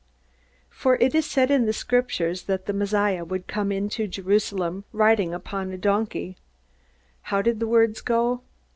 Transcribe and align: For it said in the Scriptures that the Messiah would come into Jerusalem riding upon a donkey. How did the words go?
For 0.71 0.95
it 0.95 1.13
said 1.23 1.51
in 1.51 1.67
the 1.67 1.71
Scriptures 1.73 2.45
that 2.45 2.65
the 2.65 2.73
Messiah 2.73 3.23
would 3.23 3.45
come 3.45 3.71
into 3.71 4.07
Jerusalem 4.07 4.83
riding 4.91 5.31
upon 5.31 5.71
a 5.71 5.77
donkey. 5.77 6.37
How 7.29 7.43
did 7.43 7.59
the 7.59 7.67
words 7.67 8.01
go? 8.01 8.41